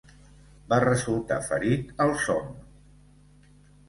[0.71, 3.51] Va resultar ferit al Somme.